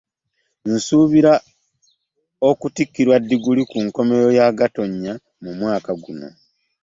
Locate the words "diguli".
3.27-3.63